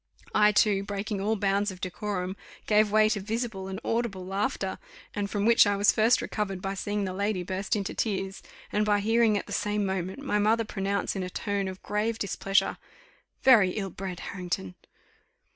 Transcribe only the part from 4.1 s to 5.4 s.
laughter; and